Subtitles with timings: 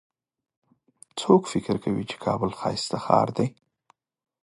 [1.19, 3.45] څوک فکر کوي چې کابل ښایسته ښار ده